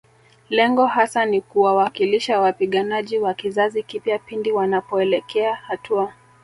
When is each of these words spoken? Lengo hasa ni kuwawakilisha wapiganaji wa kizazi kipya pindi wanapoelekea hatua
Lengo 0.49 0.85
hasa 0.85 1.25
ni 1.25 1.41
kuwawakilisha 1.41 2.39
wapiganaji 2.39 3.17
wa 3.19 3.33
kizazi 3.33 3.83
kipya 3.83 4.19
pindi 4.19 4.51
wanapoelekea 4.51 5.55
hatua 5.55 6.13